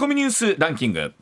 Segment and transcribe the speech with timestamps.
[0.00, 1.12] コミニュースランキング。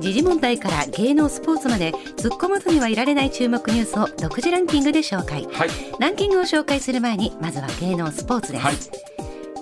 [0.00, 5.70] 時事問題から芸能スポーツまで突っ込まずにはいられない注目ニュースを独自ランキングで紹介、はい。
[5.98, 9.15] ランキングを紹介する前にまずは芸能スポーツです、はい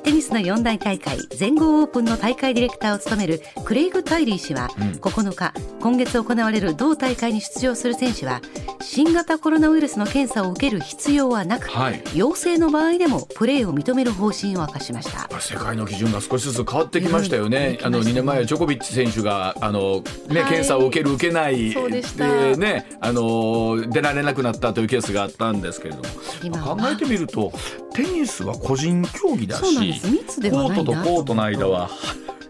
[0.04, 4.90] テニスの四大大会全豪オープンの大会ディレクターを務めるクレイグ・タイリー氏はうん。
[5.04, 8.40] 9日今月行われる同大会に出場する選手は
[8.80, 12.02] 新型コロナウイルスの検査を受ける必要はなく、はい。
[12.14, 15.40] 陽性の場合でもプレーを認める方針を明かしました。
[15.40, 17.50] 世界の基準が少しずつ変わってきましたようん。
[17.50, 17.78] ね。
[17.82, 20.50] あの2年前ジョコビッチ選手があのね、はい。
[20.50, 26.04] 検査を受ける受けないででねあの出られなくなったというケースがあったんですけれども。
[26.42, 26.76] 今は。
[26.76, 27.52] 考えてみると
[27.94, 31.88] テニスは個人競技だそうなんでしす密でコートとコートの間は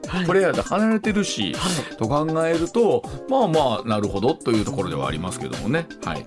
[0.08, 5.86] はいプレーヤーで離れてるし、はいと考えるとまあまあなるほどというところではありますけどもね。
[6.04, 6.24] はい。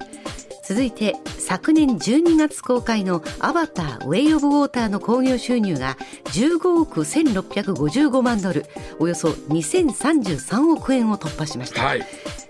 [0.67, 8.65] 続いて昨年12月公開の「アバターウェイ・オブ・ウォーター」の興行収入が15億1655万ドル
[8.99, 12.05] およそ2033億円を突破しました、はい。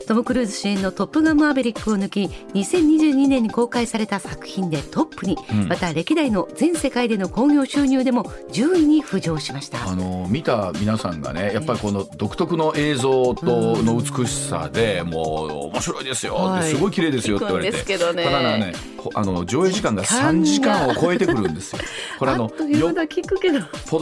[0.08, 2.24] トム・クルーズ主演の「トップガンマーヴェリック」を抜き
[2.56, 5.68] 2022年に公開された作品でトップに、うん。
[5.68, 9.88] また歴代の全世界での興行収入でも10位に浮上しました。
[9.88, 13.46] あの見た皆さんがねやっぱりこの独特の映像と
[13.84, 16.72] の美しさで、もう面白いですよ、はい。
[16.72, 17.78] すごい綺麗ですよって言われて
[18.08, 18.42] 聞くんですけどね。
[18.42, 21.82] ただねほあの上映時間が3時間を超えてくるんですよ。
[22.20, 23.60] これあのよっ間だ聞くけど。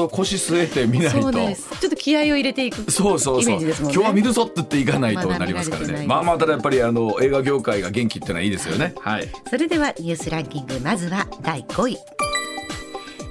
[0.10, 1.20] 腰据えて見ないと。
[1.20, 2.90] ちょっと気合を入れていく。
[2.92, 3.74] そうそうそう、ね。
[3.80, 6.06] 今日は見るぞって言っていかないとなりますからね。
[6.08, 8.96] まあまあただやっぱりあの映画業界が元気っていうのはいいですよね。
[9.00, 9.30] はい。
[9.50, 11.98] それではニュースランキングまずは第5位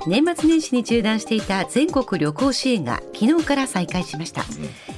[0.06, 4.44] 年末年始に中断していた全国旅行支援が昨日から再開しました、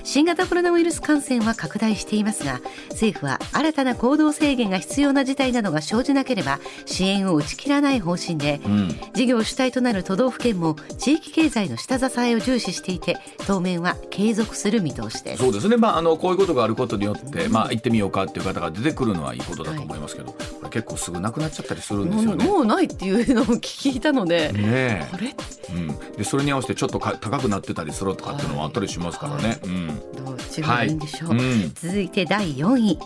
[0.02, 8.88] 新型コロナウイルス感染は拡大していますが政府は新たな行動制限が必要な事態などが生じなければ支援を打ち切らない方針で、うん。
[9.14, 15.42] 事業主体となる都道府県も地域経済の下支えを重視していて当面は継続する見通しです。
[15.42, 22.44] そうですね、まあ、あのこういうことがあることによって、まあ、行ってみようかっていう方が出てくるのはいいことだと思いますけど、これ結構すぐなくなっちゃったりするんですよね。
[22.44, 25.28] もうないっていうのを聞いたので、ねあれ？
[25.28, 29.58] え、うん、でそれに合わせてちょっとか高くなってたりするとかっていうのもあったりしますからね。
[29.64, 29.86] うん。
[30.24, 30.88] どっちがい。
[30.88, 31.72] いんでしょう、はいうん。
[31.74, 32.98] 続いて第4位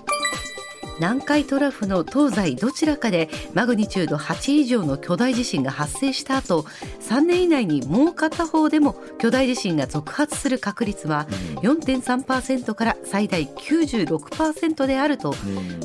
[1.00, 6.66] 南海トラフの東西どちらかでマグニチュード8以上の巨大地震が発生した後
[7.08, 11.26] 3年以内にもう片方でも巨大地震が続発する確率は
[11.62, 15.32] 4.3%から最大96%であると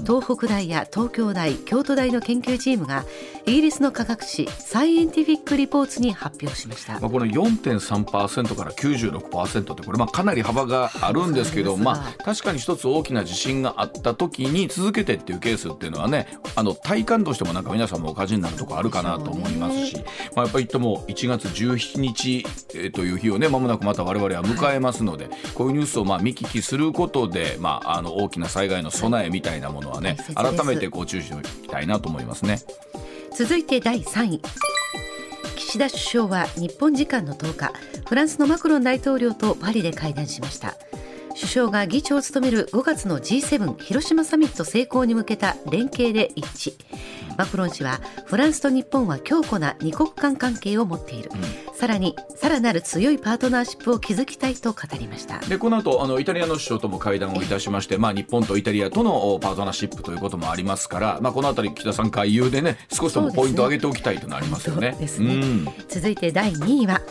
[0.06, 3.06] 東北大や東京大京都大の研究チームが
[3.46, 7.00] イギリスの科学誌サイエンティフィック・リポーツに発表しました。
[7.00, 19.96] まあ、この4.3%から96%ってこれまあかなり幅があるんですけど、まあ、確かに一つ大きな地震があった時に続けてっていうケースっていうのはねあの体感としてもなんか皆さんもお感じになるとこあるかなと思いますし、
[20.36, 32.60] まあ、やっぱり言っても1月17日えーという日をねまもなくまた我々は迎えますので、こういうニュースをまあ見聞きすることで、まあ、あの大きな災害の備えみたいなものはね、改めてこう注視しておきたいなと思いますね。
[33.36, 34.42] 続いて第3位。
[35.56, 37.74] 岸田首相は日本時間の10日
[38.08, 40.76] フランスのマクロン大統領とパリで会談しました
[41.36, 46.74] 首相が議長を務める5月の G7 広島サミット成功に向けた連携で一致。
[47.38, 51.30] マクロン氏はフランスと日本は強固な二国間関係を持っている、
[51.74, 55.40] さらにさらなる強いパートナーシップを築きたいと語りました。
[55.40, 64.92] でこの後あのイタリアの首相とも会談をいたしまして、まあ、日本とイタリアとのおパートナーシップということもありますから、まあ、このあたり岸田さん回遊でね少しでもポイントを上げておきたいというのはありますよね。
[64.92, 65.36] そうですね。
[65.36, 65.68] うん。
[65.90, 67.02] 続いて第2位は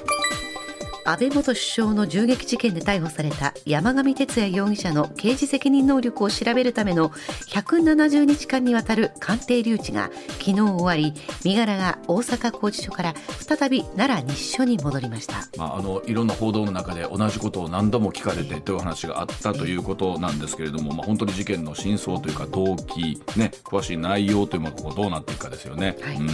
[1.05, 11.13] 安倍元首相の銃撃事件で逮捕された山上徹也容疑者の刑事責任能力を調べるための170日間にわたる鑑定留置が昨日終わり
[11.45, 25.97] 身柄が大阪拘置所から再び奈良日署に戻りましたまあ、あのいろんな報道の中で同じことを何度も聞かれてという話があったということなんですけれども、まあ、本当に事件の真相というか動機、ね、詳しい内容というものがどうなっていくかですよね。
[26.01, 26.29] はいうん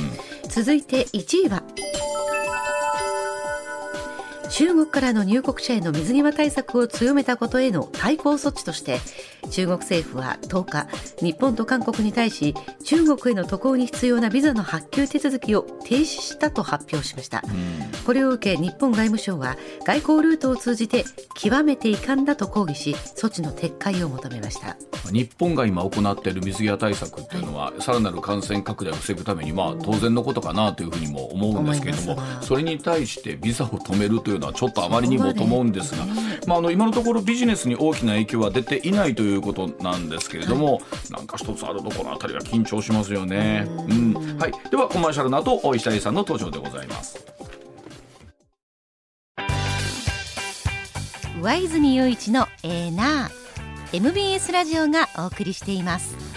[0.48, 1.62] 続いて1位は
[4.50, 8.98] 中国からの入国者への水際対策を強めたことへの対抗措置として
[9.50, 10.88] 中国政府は10日
[11.24, 12.54] 日本と韓国に対し
[12.84, 17.42] 中国への渡航に必要なビザの発給手続きを停止したと発表しました。
[18.04, 21.04] これを受け日本外務省は外交ルートを通じて
[21.34, 24.76] 極めて遺憾だと抗議し措置の撤回を求めました。
[25.12, 36.04] 日本が今行っている水際対策っていうのは、さらなる感染拡大を防ぐために、まあ、当然のことかなというふうにも思うんですけれどもそれに対してビザを止めるというのはちょっとあまりにもと思うんですが、
[36.46, 43.66] まあ、あの今のところビジネスに大きな影響は出ていないということなんですけれども、なんか一つあるところあたりは緊張しますよね。
[43.88, 47.24] うんはい、ではコマーシャルの後石谷さんの登場でございます。
[51.42, 56.29] 上泉雄一のエーナー MBS ラジオがお送りしています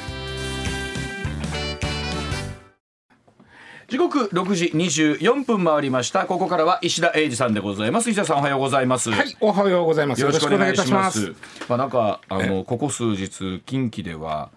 [3.94, 6.26] 時刻6時24分回りました。
[6.26, 8.10] ここからは石田英二さんでございます。
[8.10, 9.12] 石田さんおはようございます。
[9.12, 10.22] はい、おはようございます。
[10.24, 11.36] よろしくお願いします。
[11.70, 14.50] まあなんかあのここ数日近畿では、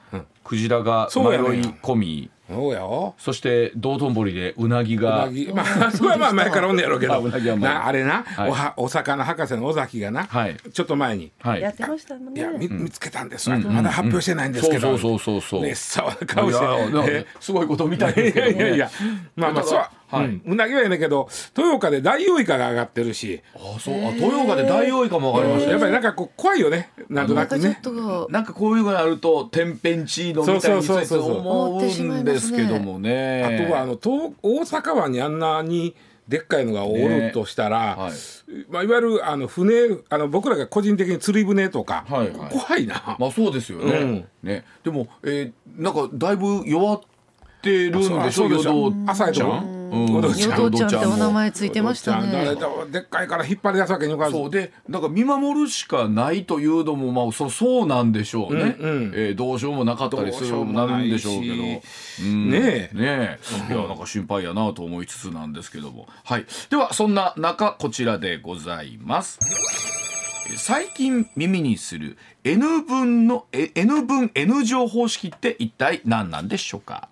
[0.43, 1.21] クジラが迷い
[1.83, 3.15] 込みそうやよ。
[3.19, 8.51] そして道頓堀でうなぎうがなぎ、まあ、それはまあ前からおんねやろうけど、あうなぎはもうなあれな、はい。
[8.51, 10.57] おはお魚博士の尾崎がな、はい。
[10.73, 11.61] ちょっと前に、はい。
[11.61, 15.63] やってましたもんいや、ねみ見つけたんですわ、まだ発表してないんですけど、そうそうそうそうそう。
[15.63, 16.65] ね、さわ顔して。
[16.65, 18.91] いやいやなんかえすごいことみたいいですけどもねやいやいや、
[19.35, 20.41] まあまあ、そう、はい。
[20.45, 23.95] うなぎはええねんけど、豊岡で大王イカが上がってるし、あそう。
[23.95, 27.79] あ豊岡で大王イカもわかりましたやっぱりなんかこう怖いよね、なんとなくね。
[27.83, 33.65] となんかこういうのがあると天変地異のみたいについつい思うんですけどもね。
[33.65, 35.95] あとはあの東大阪湾にあんなに
[36.29, 38.13] でっかいのがおるとしたら、はい。
[38.69, 42.31] まあ、いわゆるあの船あの僕らが個人的に釣り船とか、はい。
[42.31, 43.17] はい怖いな。
[43.19, 43.93] まあそうですよね。
[43.93, 44.29] うん。
[44.43, 44.65] ね。
[44.85, 47.07] でも、えー、なんかだいぶ弱って
[47.71, 48.49] るんでしょ？
[48.49, 49.77] 淀朝やとちゃん。
[49.93, 50.13] うん。
[50.13, 52.45] 淀ちゃん淀ちゃんってお名も前ついてましたね。
[52.45, 54.33] だからでっかいから引っ張り出すわけにいかず。
[54.33, 54.51] そう。
[54.51, 59.13] でなんか見守るしかないというのもまあそそうなんでしょうね、うんうん。
[59.15, 62.51] えーどうしようもなかったりするもなんでしょうけど、うん。
[62.51, 62.97] ねえ。
[62.97, 63.39] ね
[63.71, 63.73] え。
[63.73, 66.07] いやなんか心配やなと思いつつなんですけども。
[66.25, 66.47] はい。
[66.71, 69.39] ではそんな中こちらでございます。
[70.57, 77.09] 最近耳にする N 分のえ N 分 N 乗方式って一体何なんでしょうか？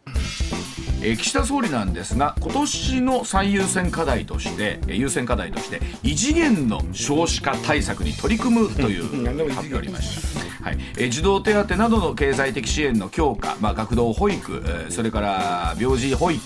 [1.04, 9.04] えー岸田総理なんですが今年の最優先課題としてえー優先課題として異次元の少子化対策に取り組むという
[9.52, 10.78] 発表ありました、はい。
[10.96, 16.42] えー児童手当などの経済的支援の強化、まあ、学童保育、えーそれから病児保育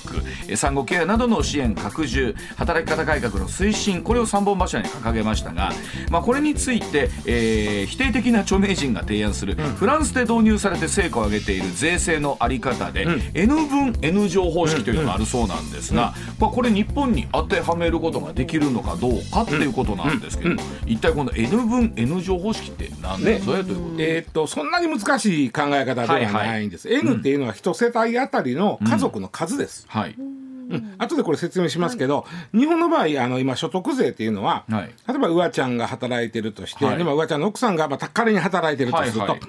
[0.48, 5.70] えー産後ケアなどの支援拡充働き方改革の推進これを3本柱に掲げましたが、
[6.10, 20.56] まあ、これについて、えー否定的な著名人が提案する、フランスで導入されて成果を上げている税制のあり方で、N 分 N 乗方式というのがあるそうなんですが、まあ、これ日本に当てはめることができるのかどうかっていうことなんですけど、
[20.86, 30.94] 一体この N 分 N 乗方式って何でねそれということえーっとそんなに難しい考え方ではないいんです、N っていうのは一世帯あたりの家族の数です、はい、うん。
[30.98, 34.94] 後でこれ説明しますけど、日本の場合あの今所得税っていうのは、はい。
[35.08, 36.98] 例えばうわちゃんが働いてるとして、はい。
[36.98, 39.40] でもうわちゃんの奥さんがまあ仮に働いてるとすると、はいはい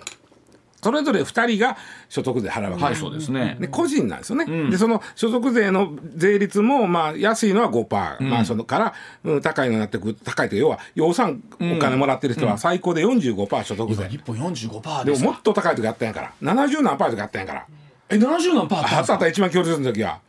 [0.81, 1.77] それぞれ2人が
[2.07, 3.01] 所得税払うわけはい、です。
[3.01, 3.57] そうですね。
[3.59, 8.93] で個人なんですよね、でその所得税の税率もまあ安いのは5%、まあそのから、
[9.23, 16.33] うん、高いのになってくる高いという要は予算お金もらってる人は最高で45%所得税、日本45%ですかでももっと高い時あったんやから。
[16.41, 17.65] 70何パーとかあったんやから。
[18.09, 20.19] え70何パーあったあったあった一番強烈な時は。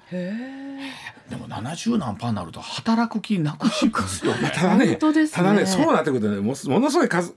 [1.31, 4.51] でも70何パーになると働く気なくしますよね。
[4.55, 5.37] ただね本当ですね。
[5.37, 7.35] ただねそうなってくるとねもものすごい数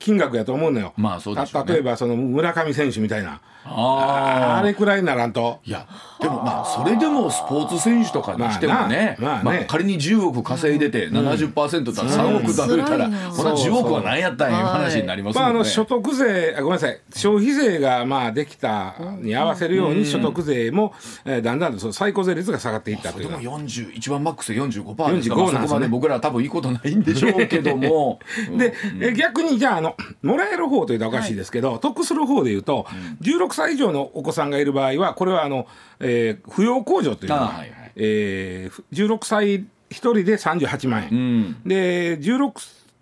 [0.00, 0.94] 金額やと思うのよ。
[0.96, 1.44] まあそうね。
[1.46, 3.40] た例えばその村上選手みたいな。
[3.62, 5.60] ああれくらいにならんと。
[5.64, 5.86] いや
[6.18, 13.52] でもまあそれでもスポーツ選手とかにしてもね,、まあなまあね仮に10億稼いでて70%だったら3億食べたら、うんほな。
[13.52, 15.52] 10億は何やったんやいう話になりますまあ、あ。
[15.52, 17.00] の所得税あごめんなさい。
[17.14, 20.94] 消費税がまあできたに合わせるように所得税も、
[21.26, 25.50] えーだんだんとその最高税率が下がっていったそれでもというのは40一番マックスで45%ですから45なんですよね。
[25.50, 28.20] そこまで僕らは多分いいことないんでしょうけども。
[28.56, 29.89] で、え逆にじゃああの
[30.22, 32.86] もらえる方というとおかしいですけど、得する方でいうと、
[33.22, 35.66] 16歳以上のお子さんがいる場合はこれはあの、
[36.00, 37.92] えー扶養控除というのが、あはいはい。
[37.96, 41.62] えーふ16歳1人で38万円、うん。
[41.66, 42.52] で16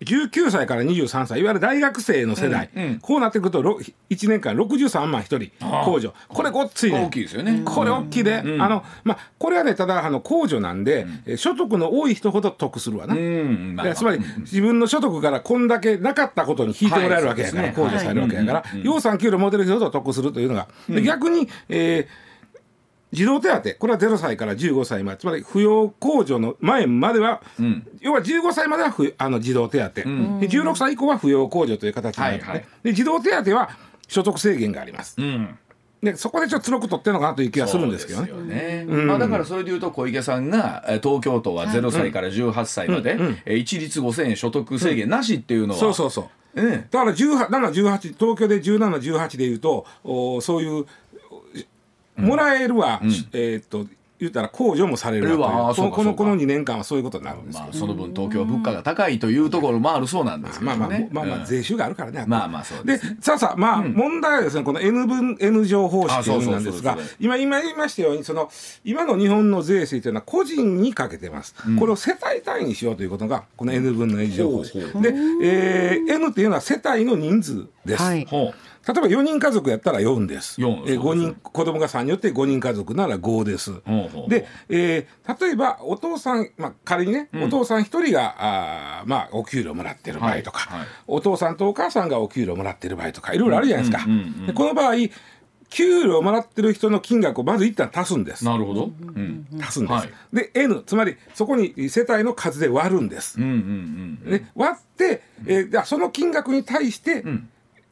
[0.01, 2.69] 19歳から23歳いわゆる大学生の世代、
[3.01, 3.79] こうなってくるとろ
[4.09, 7.05] 1年間63万1人控除これごっついね。
[7.05, 7.61] 大きいですよね。
[7.65, 13.85] これ大きいで、あのまあ、これはねただあの控除なんで、え所得の多い人ほど得するわな、うんまあ。
[13.87, 17.71] でつまり自分の所得からこんだけなかったことに引いてもらえるわけやから、はい。
[17.71, 22.28] ね控除されるわけやから、要産給料持てる人ほど得するというのが、で逆に、えー
[23.11, 23.79] 児童手当。
[23.79, 25.17] これは0歳から15歳まで。
[25.17, 27.41] つまり扶養控除の前までは、
[28.01, 32.67] 要は15歳まではふあの児童手当、で16歳以降は扶養控除という形になるのね、はいはい。
[32.83, 33.69] で児童手当は
[34.07, 35.57] 所得制限があります、うん。
[36.01, 38.27] でそこでちょっと強く取ってるのかなという気がするんですけどね。
[38.29, 39.03] そうですよね。
[39.05, 46.25] まあ、だからそれでいうと小池さんがえー東京都は0歳から18歳まで、えー一律5000円所得制限なしっていうのは、そうそうそう。
[46.55, 46.87] ええ。
[46.89, 50.85] だから17、18東京で17、18でいうとおそういう
[52.19, 52.99] もらえるは、
[53.33, 53.85] えーっと
[54.19, 68.51] 言ったら控除もされるこのこのこの2年間はそういうことになるんですまあ、その分東京は物価が高いというところもあるそうなんですけど、ね、まあまあまあまあ税収があるからね、まあまあそうです、ね、でさあさあまあ問題はですねこの N 分 N 乗方式なんですが今今言いましたようにその
[68.83, 74.79] 今の日本の税制というのは個人にかけてます、うん、これを世帯単位にしようということがこの N 分の N 乗方式。
[74.79, 78.27] で、えー、N っていうのは世帯の人数です、はい
[78.89, 80.59] 例えば4人家族やったら4です。
[80.59, 83.71] 4えー、5人子供が3人よって5人家族なら5です。
[84.27, 94.09] で、えー、例えばお父さん、まあ、仮にね、うん、お父さん1人があ、まあ、お給料もらってる場合とか、はいはい、お父さんとお母さんがお給料もらってる場合とかいろいろあるじゃないですか。
[94.47, 94.95] でこの場合
[95.69, 98.43] 給料もらってる人の金額をまず一旦足すんです。
[98.43, 98.85] なるほど。
[98.85, 99.91] うん、足すんです。
[99.91, 103.39] はい、で N つまりそこに世帯の数で割るんです。
[103.39, 107.49] うんうんうん、で割って、えー、その金額に対して、うん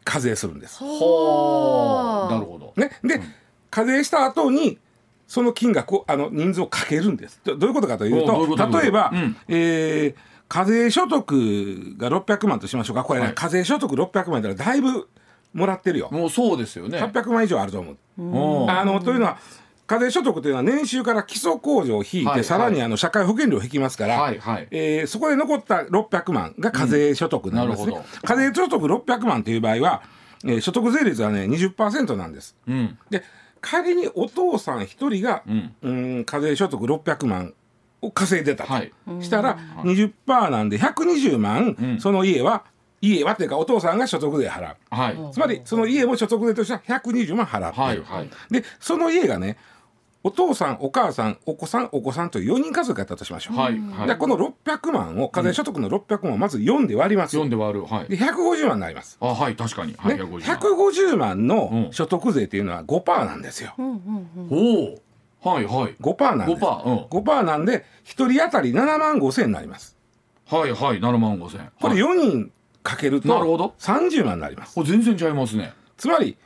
[0.08, 0.82] 課税するんです。
[0.82, 2.74] はあ、なるほど。
[2.78, 3.22] ね、で、
[3.70, 4.80] 課税した後に
[5.28, 7.42] その金額をあの人数をかけるんです。
[7.44, 10.16] どういうことかというと例えば、うん、えー、
[10.48, 15.10] 課税所得が600万としましょうかこれね、はい、課税所得600万だらだいぶ
[15.54, 16.08] もらってるよ。
[16.10, 17.00] もうそうですよね。
[17.00, 17.98] 800万以上あると思う。
[18.18, 19.40] うあのというのは
[19.88, 27.96] 課税所得というのは年収から基礎控除を引いて、はい、さらにあの社会保険料を引きますから、はいはい、えー、そこで残った600万が課税所得になりますね。
[27.96, 30.03] うん、課税所得600万という場合は、
[30.44, 32.58] えー、所得税率はね20%なんです。
[32.67, 33.24] うん、で
[33.62, 35.44] 仮にお父さん1人が、
[35.82, 37.53] うん、課税所得600万
[38.01, 38.91] を稼いでたと、はい、
[39.22, 42.65] したら20%なんで120万、うん、その家は
[43.01, 49.58] 家はっていうかお父さんが所得税払う、はい、つまりその家も所得税としては120万払ってる、はいはい、でその家がね
[50.24, 59.18] お父さんお母さんお子さんお子さんという4人家族やったとしましょう、はいはい、でこの600万を課税所得の600万をまず4で割ります、うん、4で割る、はい、で150万になります。
[59.22, 61.48] あはい確かに、はい、ね、150万。
[61.48, 64.02] の所得税っていうのは5%なんですよ、うん、
[64.50, 65.02] おお
[65.44, 65.96] はいはい。
[66.02, 66.62] 5%なんです。
[66.64, 69.96] 5%,、うん、5なんで1人当たり7万5千になります。
[70.48, 71.72] はいはい7万5千。
[71.80, 72.52] これ4人
[72.84, 73.28] かけると
[73.80, 74.82] 30万になります。
[74.84, 75.74] 全然違いますね。
[75.96, 76.38] つまり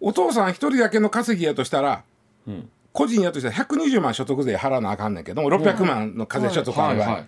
[0.00, 2.02] お父さん1人だけの稼ぎやとしたら、
[2.46, 7.24] うん、個人やとしたら120万所得税払わなあかんねんけども600万の課税所得ある場合、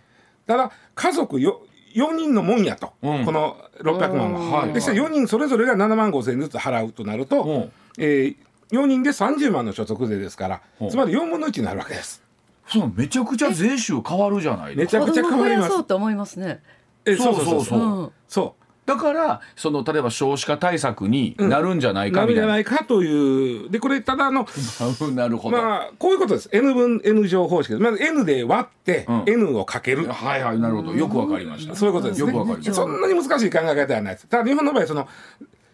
[0.46, 1.60] ただ家族よ
[1.94, 4.66] 4人のもんやと、うん、この600万は。
[4.68, 8.36] でして4人それぞれが7万5千円ずつ払うとなると、うん、えー、
[8.72, 12.22] 4人で30万の所得税ですから、つまり4分の1になるわけです。
[12.66, 15.68] そうめちゃくちゃ税収変わるじゃないめちゃくちゃ変わります。
[15.68, 16.62] そうと思いますね。
[17.04, 17.80] えそうそうそうそう。
[17.80, 18.57] うん、そう
[18.88, 22.76] だからその例えば少子化対策になるんじゃないかみたいな、うん、なるんじゃな。
[22.76, 23.68] いかという。
[23.68, 24.46] でこれただの
[25.14, 26.48] なるほど、まあ、こういうことです。
[26.52, 30.06] N 分 N 乗方式まず N で割って、うん、N をかける。
[30.06, 30.94] はいはいなるほど。
[30.94, 31.76] よくわかりました。
[31.76, 32.72] そういうことです、ね、よくわかりました。
[32.72, 34.26] そんなに難しい考え方ではないです。
[34.26, 35.06] ただ日本の場合その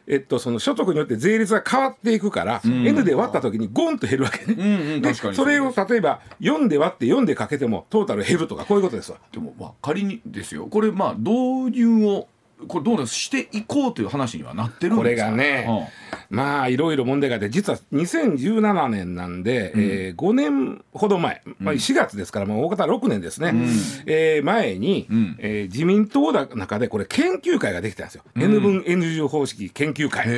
[0.06, 9.18] えっと、その所得によって税率が変わっていくから、うん、N で割った時にゴンと減るわけね、うんうん、でそれを例えば4で割って4でかけてもトータル減るとかこういうことですわ。
[9.33, 10.66] でもまあ仮にですよ。
[10.66, 12.28] これまあ導入を
[12.69, 15.31] これどうですしていこうという話にはなってるんですか？
[15.31, 15.89] これがね、
[16.31, 23.67] うん、まあいろいろ問題があって実は2017年なんで、うん、えー、5年ほど前、まあ、4月ですからもう大方6年ですね、うん、
[24.07, 30.29] えー、前に、うん、えー、自民党の中でこれ研究会ができたんですよ、N 分 N 乗方式研究会。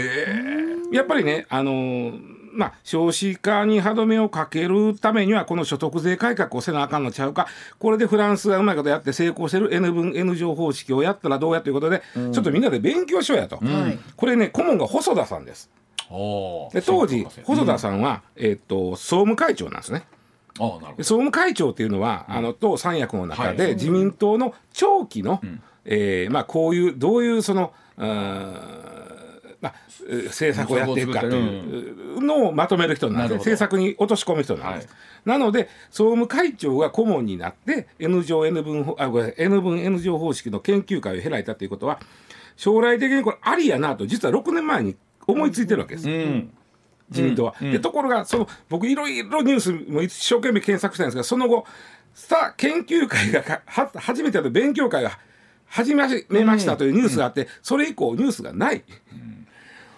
[0.93, 7.47] やっぱりねあのーまあ、少子化に歯止めをかけるためにはこの所得税改革をせなあかんのちゃうか。
[7.79, 15.71] これでフランスがうまいことやって成功してる N 分 N 乗方式をやったらどうやということで、うん、ちょっとみんなで勉強しようやと、うん、これね顧問が細田さんです。
[16.09, 20.07] で当時細田さんは、えー、っと総務会長なんですね。
[20.59, 28.96] 総務会長っていうのは、あの党三役の中で自民党の長期の、うん、えー、まあ、こういうどういうそのまあ、
[30.27, 33.37] 政策をやっていくかというのをまとめる人なんですね。
[33.39, 34.93] 政策に落とし込む人なんです、は
[35.27, 41.99] い、なので総務会長が顧問になって N 乗 N 分あごめん N 分 N 乗方式の研究会を開いたということは
[42.57, 44.97] 将来的にこれありやなと実は6年前に
[45.27, 46.09] 思いついてるわけです。
[46.09, 46.53] うん。
[47.09, 47.67] 自民党は、うん。
[47.69, 51.65] うん、でところがその僕いろいろニュースも一生懸命検索したんですがその後
[52.15, 55.19] さ研究会がは初めての勉強会が
[55.67, 58.85] 始めましたというニュースがあって、それ以降ニュースがない。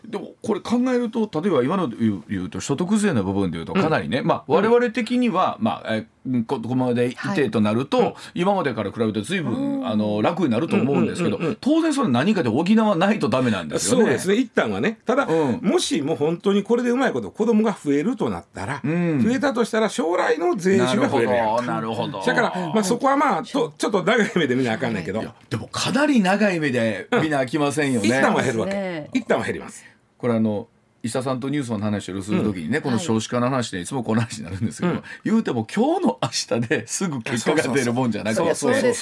[0.08, 6.06] でもこれ考えると例えば今の言うと所得税の部分でいうとかなりね、うん、まあ我々的には、まあ、え
[6.46, 14.04] ここまでいてとなると、はい、今までから比べて随分、あの楽になると思うんですけど、当然それ何かで補わないとダメなんですよね。
[14.04, 14.34] そうですね。
[14.36, 14.98] 一旦はね。
[15.06, 21.66] ただ、うん、もしも本当にこれでうまいこと子供が増えるとなったら、うん、増えたとしたら将来の税収が増えるやん。
[21.66, 22.20] なるほど。
[22.20, 25.22] だから、まあ、そこはまあとちょっと長い目で見なあかんないけど。
[25.48, 28.08] でもかなり長い目で見なあきませんよね。
[28.08, 29.10] 一旦は減るわけ。
[29.14, 29.97] 一旦は減ります。
[30.18, 30.68] これあの
[31.00, 38.92] 石田さんとニュースの話をするときにね、この少子化の話でいつもこの話になるんですけど、言うても今日の明日ですぐ結果が出るもんじゃなくてそうで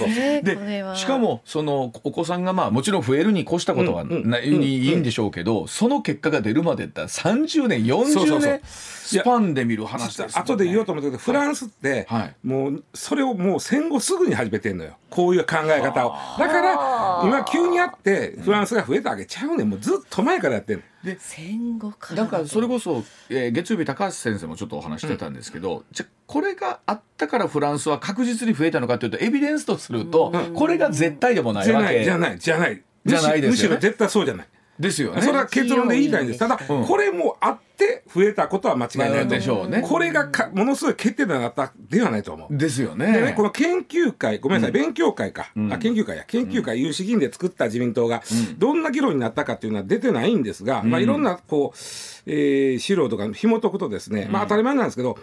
[0.95, 8.51] しかもそのお子さんがまあもちろん増えるに越したことはないにいいんでしょうけど、その結果が出るまでって30年40そうそうそう。
[8.51, 10.43] 年スパンで見る話ですね。
[10.43, 12.37] 後で言おうと思ったけどフランスって、はい。
[12.47, 16.15] もうそれをもう戦後すぐに始めてんのよこういう考え方を。
[16.39, 19.71] だから今急にあってフランスが増えたわけちゃうねん。
[19.71, 20.83] もうずっと前からやってん。
[21.05, 22.25] の戦後から。
[22.25, 32.83] だからそれこそ、えー月曜日高橋先生もちょっとお話してたんですけど、じゃあこれがあったからフランスは確実に増えたのかというとエビデンスとすると、これが絶対でもないじゃわけないじゃないじゃない。
[33.05, 33.77] じゃないですよね。
[33.77, 34.47] むしろ絶対そうじゃない
[34.79, 35.23] ですよね。
[35.23, 36.39] それは結論で言いたいんです。
[36.39, 36.87] ただ、うん。
[36.87, 39.83] これもあって増えたことは間違いないでしょうね。
[39.83, 42.57] これがかものすごい決定打になったではないと思う。
[42.57, 43.13] ですよね。
[43.13, 48.23] でね、この研究会、ごめんなさい、勉強会か、あ研究会や、研究会有志議員で作った自民党が、
[48.59, 51.79] どんな議論になったかっていうのは出てないんですが、まあ、いろんなこう、
[52.27, 55.19] えー資料とか紐解くとですね、まあ、当たり前なんですけど、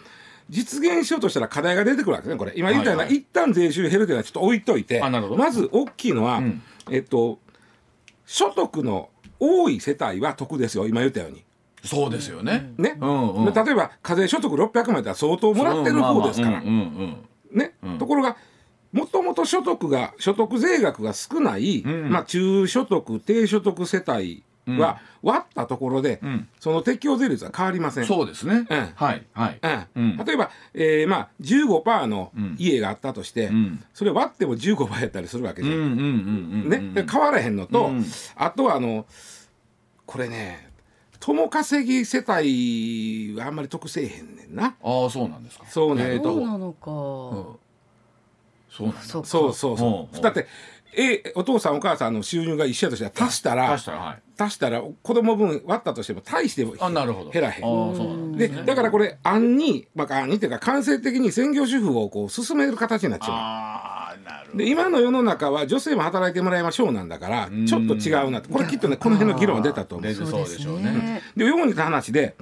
[0.50, 2.54] 実現しようとしたら課題が出てくるわけですね、これ。
[2.56, 3.18] 今言ったような、はいはい。
[3.20, 6.62] 一旦税収減るというのはちょっと置いといて、まず大きいのは、ん。
[6.92, 7.40] えっと、
[8.26, 9.10] 所得の
[9.44, 11.44] 多い世帯は得ですよ、今言ったように。
[11.84, 12.74] そうですよね。
[12.78, 13.54] ね、うんうん。
[13.54, 16.62] 例えば課税所得600万円だったら相当もらってる方ですから。
[16.62, 18.38] ね、ところが
[18.94, 22.10] もともと所得が所得税額が少ない、ん。
[22.10, 26.48] まあ、中所得低所得世帯は割ったところで、ん。
[26.60, 28.06] その適用税率は変わりません。
[28.06, 28.66] そうですね。
[28.70, 29.60] うんはいはい。
[29.62, 30.18] うんうん。
[30.26, 33.84] 例えば、えーまあ、15%の家があったとして、ん。
[33.94, 36.70] それ割っても15%やったりするわけじゃん。
[36.70, 38.06] ね、で変わらへんのと、うん。
[38.36, 39.06] あとはあの
[40.06, 40.70] これね
[41.20, 44.76] 共稼ぎ世帯はあんまり得せえへんねんな。
[44.84, 45.66] ああそうなんですか。
[45.68, 47.56] そうなんやえーとそうなのか、うん。
[48.70, 49.02] そうなんだ。
[49.02, 49.28] そうか。
[49.28, 50.48] そうそうだって
[50.96, 54.23] えお父さんお母さんの収入が一緒やとしたら足したら足したらはい。
[54.38, 57.32] 足したら子供分割ったとしても大してあなるほど。
[57.32, 57.64] 減らへん。
[57.64, 58.64] ああそうなんでね。
[58.66, 64.58] だからこれ案に、まあ、案にっていうか間接的に専業主婦をこう進める形になっちゃああなるほう。
[64.58, 70.14] で今の世の中は女性も働いてもらいましょうなんだからちょっと違うなってこれきっとねこの辺の議論は出たと思う。
[70.14, 71.22] そうでしょうね。
[71.36, 72.36] でよう似た話で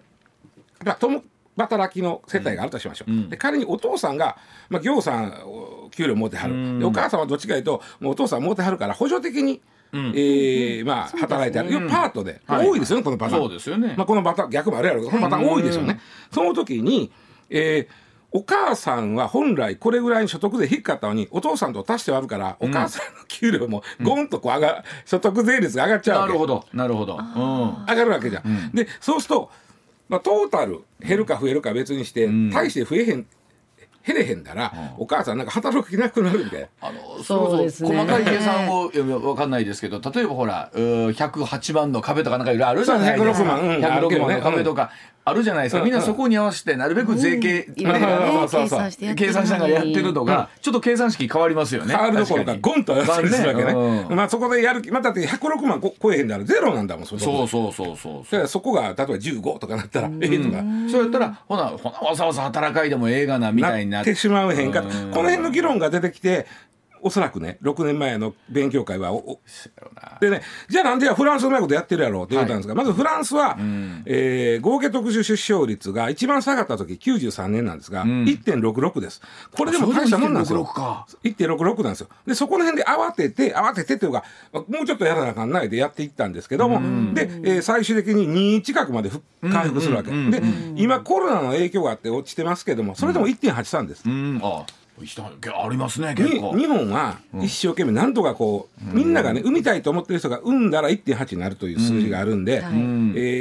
[0.83, 1.23] まあ共
[1.57, 4.37] 働きの世帯があるとしましょう、で仮にお父さんが、
[4.69, 9.61] まあ、業さんお給料持ってはる、でお母さんはどっちかというともうお父さん持ってはるから補助的に、
[9.93, 12.67] えーまあ、働いてはる、パートで、はい。
[12.67, 13.41] 多いですよねこのパターン。
[13.41, 13.93] そうですよね。
[13.97, 15.99] まあ、このパターン逆もあるやろこのパターン多いですよね、
[16.31, 17.11] その時に、
[17.49, 17.93] えー
[18.33, 26.31] お母さんは本来これぐらいに所得税低かったのにお父さんと足して割るからお母さんの給料もゴンとこう上が所得税率が上がっちゃうわけ。
[26.31, 27.17] なるほどなるほど。
[27.17, 27.21] うん。
[27.21, 28.71] 上がるわけじゃん。
[28.73, 29.51] でそうすると、
[30.07, 33.27] まあ、トータル減るか増えるか別にして、大して増えへん
[34.05, 36.69] 減れへんだら、お母さんなんか働く気なくなるんで。
[36.81, 37.95] あのそうですね。
[37.95, 43.35] 細かい計算をいやわかんないですけど例えばほらうー108万の壁とかなんかいろいろあるじゃないですか。
[43.35, 43.85] そう106万うん。
[43.85, 44.91] あるけ106どね万の壁とか
[45.23, 45.83] あるじゃないですか。
[45.83, 48.79] みんなそこに合わせてなるべく税系いろいろねそうそうそう。
[48.79, 51.95] 計算してやって計算しながらやってるのがちょっと計算式変わりますよね。
[51.95, 53.71] 変わるどころか確ゴンと上がったりするわけね。
[53.73, 54.15] うん。
[54.15, 58.23] まあそこでやる気、まあだって106万こ超えへんだらゼロなんだもん、そそうそうそうそう。
[58.23, 60.63] だからそこが例えば15とかなったら、ええとか。
[60.89, 64.87] そうやったらほなほなわざわざ働かいでもええがなみたいにななってしまうへんか、うん。
[65.11, 66.47] この辺の議論が出てきて
[67.01, 69.11] おそらくね6年前の勉強会は
[70.19, 73.57] でねじゃあなんでやフランスうまいことやってるやろうって言ったんですが、まずフランスは、
[74.05, 79.21] えー合計特殊出生率が一番下がった時93年なんですが、1.66です。
[79.55, 80.63] これでも大したもんなんですよ。
[80.63, 81.07] 1.66か。
[81.23, 82.07] 1.66なんですよ。
[82.25, 88.27] でそこの辺で慌てて慌ててっていうかもうちょっとやらなあかんないでやっていったんですけども、で、えー最終的に
[88.59, 90.41] 2近くまで復回復するわけ、で
[90.75, 94.39] 今コロナの影響があって落ちてますけどもそれでも1.83です、うん。
[94.43, 94.80] あ人
[95.65, 96.57] ありますね結に構。
[96.57, 102.75] 日本は一生懸命なんとかこう、みんながね産みたいと思ってる人が産んだら1.8になるという数字があるんで、はいえ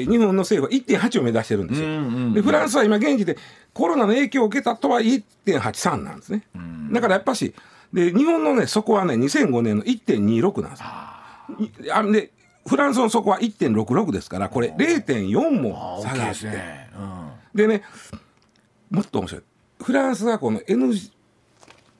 [0.06, 2.34] ー日本の政府は1.8を目指してるんですよ。
[2.34, 3.36] でフランスは今現時で
[3.72, 6.42] コロナの影響を受けたとはいえ1.83なんですね。
[6.92, 7.54] だからやっぱし
[7.92, 10.80] で日本のねそこはね2005年の1.26なんです。
[10.80, 10.86] よ。
[11.86, 12.30] いあで
[12.66, 16.90] フランスの底は1.66ですからこれ0.4も大きいで差があってすね。
[17.54, 17.82] でね
[18.90, 19.42] もっと面白い。
[19.82, 20.92] フランスがこの N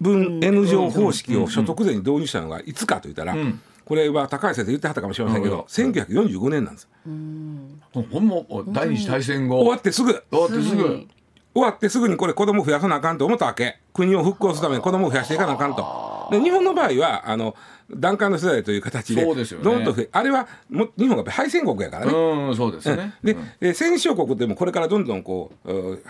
[0.00, 3.36] 分 N 乗方式を所得税に導入したのがいつかと言ったら、
[3.84, 6.88] これは高橋先生言ってはったかもしれませんけど、1945年なんです。
[7.06, 7.80] うん。
[8.10, 8.36] ほんま
[8.68, 9.58] 第二次大戦後。
[9.58, 10.24] 終わってすぐ。
[10.30, 10.82] 終わってすぐ。
[10.82, 11.20] す
[11.52, 13.80] 終わってすぐにこれ子供増やさなあかんと思ったわけ。
[13.92, 16.10] 国を復興するために子供を増やしていかなあかんと。
[16.30, 17.56] で日本の場合はあの
[17.90, 19.32] 団塊の世代という形でど
[19.78, 23.14] んと増えあれはも日本が敗戦国やからね、うんそうですね。
[23.22, 26.02] で、えー戦勝国でもこれからどんどんこうう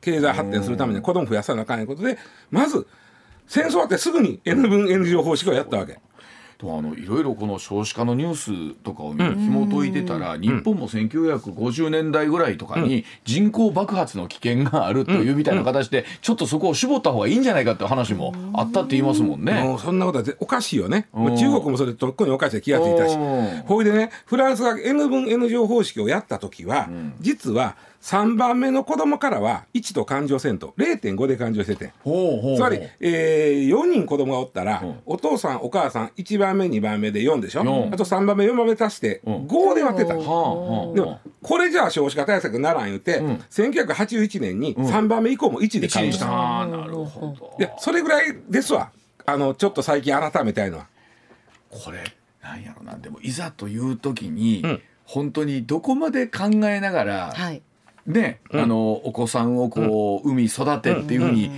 [0.00, 2.18] 経済発展するために子供増やさなあかんいうことで
[2.50, 2.86] まず
[3.46, 5.98] 戦争終わってすぐに N 分 N 乗方式をやったわけ。
[6.64, 19.62] とあのいろいろこの少子化のニュースとかを見て紐解いてたら、日本も1950年代ぐらいとかに人口爆発の危険があるというみたいな形で、ちょっとそこを絞った方がいいんじゃないかって話もあったって言いますもんね。
[19.62, 21.08] もうそんなことはぜおかしいよね。
[21.12, 23.62] 中国もそれとっくにおかしい気がついたしうん。
[23.66, 26.88] ほいでね、フランスが N 分 N 乗方式をやった時は、
[27.20, 30.74] 実は3番目の子供からは1と勘定せんと。
[30.76, 31.94] 0.5で勘定してて。
[32.00, 35.00] ほうほうつまり、えー、4人子供がおったら、うん。
[35.06, 39.34] お父さんお母さん1番目2番目で4でしょ、うんあと3番目4番目足してうん。
[39.46, 43.34] 5で割ってた、でもこれじゃあ少子化対策にならん言うて、うん。
[43.48, 47.56] 1981年に3番目以降も1で勘定したなるほど。
[47.58, 48.92] でそれぐらいですわ。
[49.24, 50.88] あのちょっと最近改めたいのは。
[51.70, 52.04] これ
[52.42, 52.98] なんやろな。
[52.98, 54.82] でもいざという時に、ん。
[55.06, 57.62] 本当にどこまで考えながら、はい
[58.06, 61.50] ね、あのお子さんをこう、産み育てっていうふうに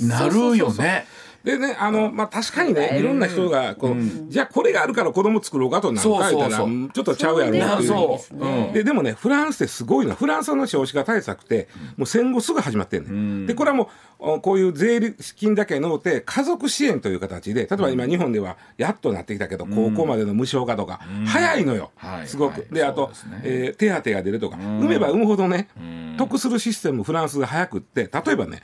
[0.00, 1.06] なるよね。
[1.44, 3.96] でねあの、まあ、確かにねいろんな人がこう、
[4.28, 7.88] じゃあこれがあるから子供作ろうかとなんか言ったらちょっとちゃうやろなっていう。
[7.88, 10.14] そう、うんででもねフランスってすごいの。
[10.14, 22.28] フランスの少子化対策ってもう戦後すぐ始まってんね、ん、でこれはもうおこういう税金だけのうて家族支援という形で例えば今日本ではやっとなってきたけど、高校までの無償化とか、早いのよ、はい。
[22.28, 22.74] すごく、はい。
[22.74, 23.40] であとね。
[23.42, 25.68] えー手当が出るとか、産めば産むほどね、
[26.16, 28.62] 得するシステムフランスが早くって例えばね、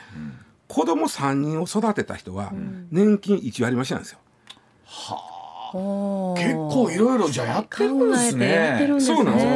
[0.69, 2.53] 子供3人を育てた人は
[2.91, 4.19] 年金1割増しなんですよ。
[6.37, 9.01] 結構いろいろじゃあやってるんです考えてやってるんね。
[9.01, 9.53] ですねそうなんですよ。
[9.53, 9.55] う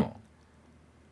[0.00, 0.06] ん。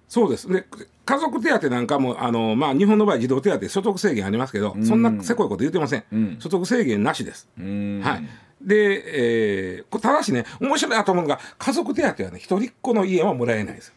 [0.08, 0.50] そうです。
[0.50, 0.66] ね
[1.04, 6.36] 家族手当なんかもあの、まあ、日本の場合児童手当所得制限ありますけど、そんなせこいこと言ってません、ん。
[6.38, 8.00] 所得制限なしです、うん。
[8.02, 8.22] はい。
[8.60, 10.44] で、えーこただしね。
[10.60, 13.92] 面白いなと思うのが家族手当はね一人っ子の家はもらえないです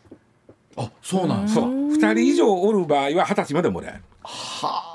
[0.78, 1.62] あそうなんですか。
[1.62, 1.70] そう。
[1.70, 4.02] 2人以上おる場合は二十歳までもらえる。
[4.24, 4.90] はあ。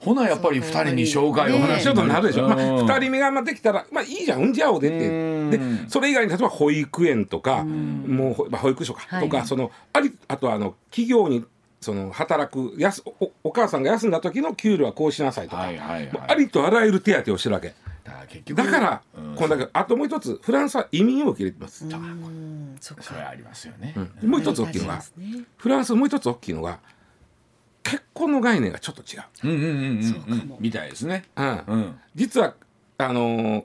[0.00, 5.08] ほなやっぱり二人に紹介をね話ちょっとなるでしょ、まあ、うん2人目がまあできたらまあいいじゃん産んじゃおうでって。
[5.08, 5.50] うん。
[5.50, 9.28] でそれ以外に例えば保育園とかもうほまあ保育所か、はい。
[9.28, 11.44] とかそのありあとはあの企業に
[11.80, 16.10] その働くやすおお母さんが休んだ時の給料はこうしなさいとか、はいはいはい。
[16.28, 17.74] ありとあらゆる手当をしてるわけ。
[18.04, 19.34] だから結局だから、うん。
[19.34, 22.76] こんだけあともう一つフランスは移民を受け入れてます、うん。
[22.80, 23.94] それありますよね。
[24.20, 25.44] でもう一つ大きいのが、ありますね。
[25.56, 26.80] フランスもう一つ大きいのが
[27.90, 29.22] 結婚の概念がちょっと違う。
[29.44, 30.56] うんうんうんうんそうかも。
[30.60, 31.24] みたいですね。
[31.36, 31.62] うん。
[31.66, 32.00] うん。
[32.14, 32.54] 実は
[32.98, 33.64] あのー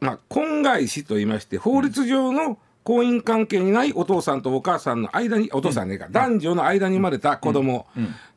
[0.00, 7.86] まあ婚外子と言いまして法律上の婚姻関係にないお父さんとお母さんの間にお父さんねえか、男女の間に生まれた子供、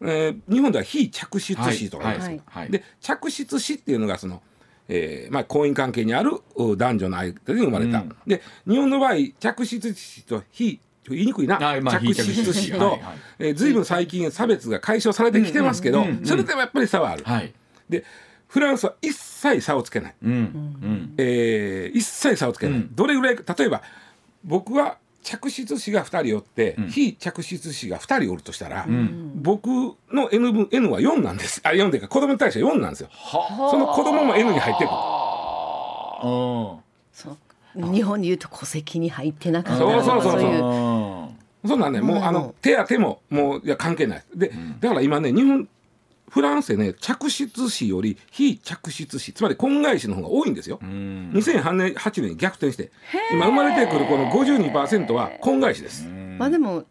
[0.02, 2.18] えー日本では非着室子とか言い。
[2.18, 2.64] ますけど、はい。
[2.64, 2.72] はい。
[2.72, 4.42] で着室子っていうのがその、
[4.90, 8.16] えーまあ、婚姻関係にあるう男女の間に生まれた、うん。
[8.28, 16.26] で日本の場合着室子と非言いにくいな、はいまあ着室子と、はえー、ずいぶん最近差別が解消されてきてますけど、うんうんうんうん。
[16.26, 17.24] それでもやっぱり差はある。
[17.24, 17.54] はい。
[17.90, 18.04] で
[18.48, 20.32] フランスは一切差をつけない、うん。
[20.32, 21.14] うん。
[21.18, 22.96] えー一切差をつけない、うん。
[22.96, 23.82] どれぐらい例えば
[24.44, 28.88] 僕は着室子が2人おって、非着室子が2人おるとしたら、
[29.36, 29.68] 僕
[30.12, 31.62] の N 分 N は4なんです。
[31.64, 33.10] あ4でか子供に対して4なんですよ。
[33.12, 34.90] はその子供も N に入ってくる。
[34.92, 36.22] あ。
[36.24, 36.30] うん。
[37.14, 37.38] そう
[37.76, 40.32] 日本に言うと戸籍に入ってなかったそうそうそう。
[40.34, 40.60] そういう
[41.66, 44.24] そんなんねもうあの手当ももういや関係ない。
[44.36, 45.68] で、だから今ね日本
[46.30, 51.32] フランスでね着室子より非着室子つまり婚外子の方が多いんですよ、うん。
[51.34, 52.90] 2008年8年に逆転して
[53.32, 56.86] 今生まれてくるこの52%は婚外子です、まあでも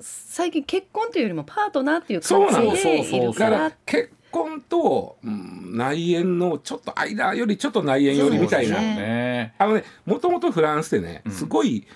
[0.00, 8.94] 最近結婚というよりもパートナーっていうそう感じなんでいるかだからら結婚と、うん内縁のちょっと間よりちょっと内縁よりみたいな、ね。
[8.94, 9.54] ね。
[9.58, 11.86] あのねもともとフランスでねすごい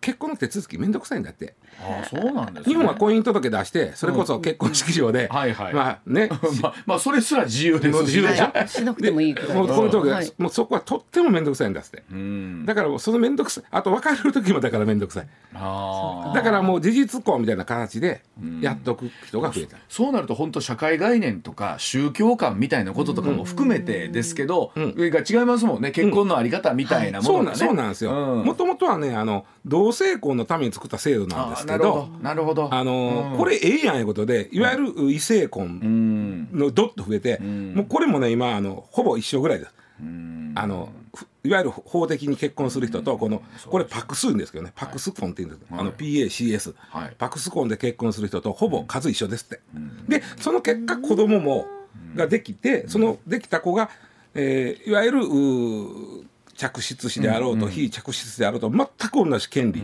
[0.00, 1.54] 結婚の手続きめんどくさいんだって。
[1.82, 2.72] あそうなんですね。
[2.72, 5.74] 日本は婚姻届出してそれこそ結婚式場で、はいはい。
[5.74, 6.28] まあね。
[6.62, 8.02] まあまあそれすら自由ですし。
[8.02, 8.50] 自由でしょ？
[8.52, 8.68] はい。
[8.68, 10.32] しなくてもいいくらいもう婚姻届出はい。
[10.38, 12.02] もうそこはとってもめんどくさいんだって。
[12.10, 12.66] うん。
[12.66, 13.64] だからそのめんどくさい。
[13.70, 15.28] あと別れる時もだからめんどくさい。
[15.52, 18.22] だからもう事実婚みたいな形で
[18.60, 24.94] やっとく人が増えた、そうなると本当社会概念とか宗教観みたいなこととかも含めてですけど、うん。
[24.96, 25.90] 上が違いますもんね。
[25.90, 27.56] 結婚のあり方みたいなものがね。
[27.56, 28.12] そうなんですよ。
[28.12, 28.44] うん。
[28.44, 32.08] もともとはねあの同性婚のために作った制度なんですけど。
[32.14, 32.68] あーなるほど。
[32.68, 32.74] なるほど。
[32.74, 33.38] あのうん。
[33.38, 36.48] これええやんいうことでいわゆる異性う婚ん。
[36.52, 37.74] のどっと増えて、ん。
[37.74, 39.74] もうこれもね今あのほぼ一緒ぐらいです。
[40.00, 40.52] うん。
[40.54, 47.14] あのふいわゆる法的に結婚する人とこのこれパクスんですけどねパクス婚って言うんです、あの PACS、はい。
[47.16, 49.60] パクス婚で結婚する人とほぼ数一緒ですって、
[50.08, 51.66] でその結果子供も
[52.14, 53.90] ができてそのできた子が、
[54.34, 56.24] えーいわゆるうー
[56.60, 59.82] 着室子であろうと、非着室であろうと全く同じ権利、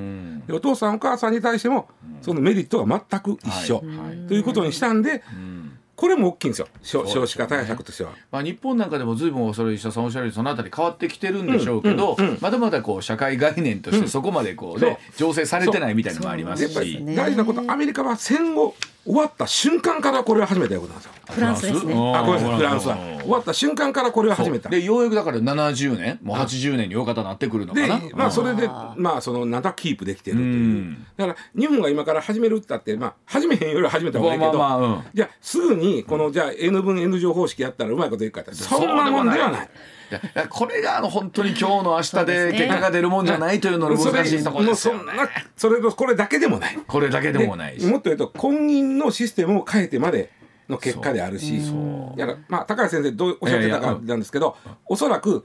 [0.54, 1.88] お父さんお母さんに対しても
[2.20, 3.82] そのメリットが全く一緒、
[4.28, 5.22] ということにしたんで、
[5.94, 6.68] これも大きいんですよ。
[6.82, 8.10] 少少子化対策としては。
[8.30, 17.16] まあ、日本なんかでも随分それ石田さんおっしゃるようにそのあたり変わってきてるんでしょうけど、まだまだこう社会概念としてそこまでこうね、醸成されてないみたいなのもありますやっぱりし。
[17.16, 18.74] 大事なことアメリカは戦後
[19.06, 21.12] 終わった瞬間からこれを始めたことなんですよ。
[21.30, 21.94] フランスですね。
[21.94, 22.96] あごめんなさいフランスは。
[22.96, 24.68] 終わった瞬間からこれを始めた。
[24.68, 28.00] でようやくだから70年もう80年に大方なってくるのかでな。
[28.14, 30.96] まあそれでまあそのなんとかキープできてるという。
[31.16, 35.04] だから日本が今から始めるって言ったってまあ始めへんよりは始めた方がいいけど、まあまあまあうん。
[35.14, 39.70] じゃあすぐにこのじゃあ N 分 N 乗方式やったらうまいこといくかってそんなもんではない。
[40.48, 45.12] これがあの本当に今日の明日で結果が出るもんじゃないというのの難しいところですよね。
[45.56, 46.78] それとこれだけでもない。
[46.86, 50.30] これだけでもないもっと言うと婚姻のシステムを変えてまで
[50.68, 51.56] の結果であるし。
[51.58, 51.62] い
[52.16, 55.44] やまあ高橋先生どうおっしゃってたかなんですけどおそらく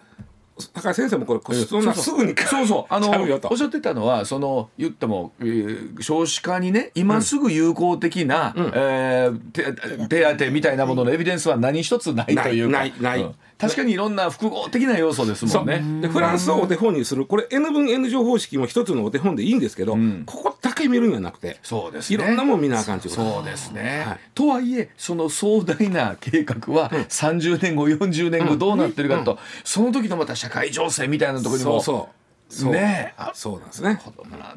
[0.73, 2.93] 高橋先生もこれそんなすぐにそうそう。
[2.93, 12.79] あのおっしゃってたのはその言っても、えー少子化にね今すぐ有効的な、えー手手当みたいなもののエビデンスは何一つないというか。
[12.79, 13.21] ないないない。
[13.23, 16.01] うん確かにいろんな複合的な要素ですもんね。
[16.01, 17.25] でフランスをお手本にする。
[17.25, 22.23] これ N 分 N 乗方式も一つのお手本でいいんですけど、ここだけ見るんじゃなくてそうですね。
[22.23, 23.33] いろんなもん見なあかんっていうこと。
[23.33, 24.19] そうですね、はい。
[24.33, 32.53] とはいえその壮大な計画は30年後40年後どうなってるかと、その時のまた社会情勢みたいなところにもそうそう。
[32.53, 32.73] そう。
[32.73, 33.21] ねえ。
[33.21, 33.99] あそうなんですね。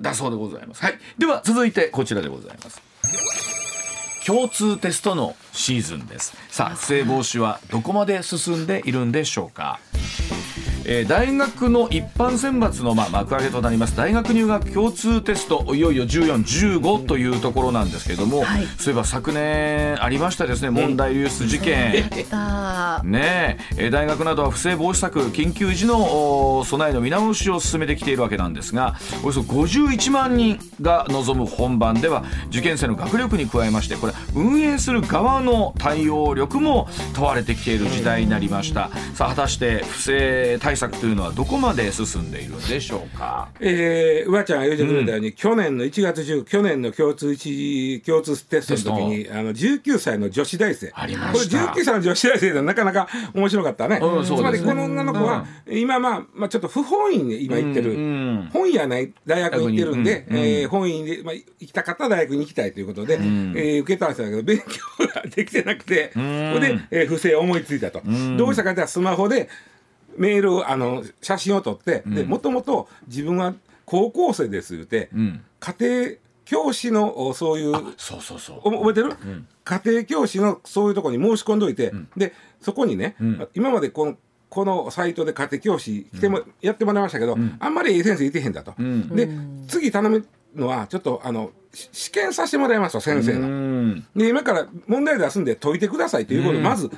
[0.01, 0.83] だそうでございます。
[0.83, 3.74] はい、では続いてこちらでございます。
[4.27, 6.35] 共通テストのシーズンです。
[6.49, 9.79] さあ、不正防止はどこまで進んでいるんでしょうか？
[10.87, 13.97] えー大学の一般選抜の、まあ、幕開けとなります。
[13.97, 18.67] 大学入学共通テストいよいよ14、15というところなんですけれども、はい。
[18.79, 21.95] そういえば昨年ありましたですね問題流出事件。
[21.95, 23.85] やったねえ。
[23.85, 38.91] えー大学などは不正防止策緊急時のお備えの見直しを進めてきているわけなんですがおよそ51万人が望む本番では受験生の学力に加えましてこれ運営する側の対応力も問われてきている時代になりました。
[39.15, 43.49] さあ果たして不正対策というのはどこまで進んでいるんでしょうか？
[43.61, 50.91] えー、うわちゃんが言うてくれたように、去年の1月10去年の共通一共通テストの時にあの19歳の女子大生。
[50.95, 51.67] ありました。
[51.67, 58.01] これ19歳の女子大生でなかなか面白かったね、うんつまりこの女の子は、今まあ、まあ、ちょっと不本意に今行ってる、うんう
[58.45, 58.51] ん。
[58.53, 68.01] 本意はない大学に行ってるんで、うんうんえー本意で、まあ、行きたかったら大学に行きたいということで、えー受けたんですけど勉強ができてなくて、それで、えー不正を思いついたと、
[68.37, 69.49] どうしたかというとスマホで
[70.17, 75.43] メールをあの写真を撮って、でもともと自分は高校生です言うて、ん。
[75.61, 76.11] 家庭
[76.45, 78.61] 教師のおそういうそうそうそう。
[78.65, 79.17] お覚えてる、
[79.65, 83.17] 家庭教師のそういうところに申し込んどいて、でそこにね、
[83.55, 84.17] 今までこの
[84.51, 89.29] このサイトで家庭教師来ても、やってもらいましたけど、あんまりいい先生いてへんだと、で
[89.67, 93.49] 次頼むのはちょっとあのし試験させてもらいますと先生うの。
[93.49, 94.07] ん。
[94.17, 96.91] で今から問題出すんで解いてくださいということをまず、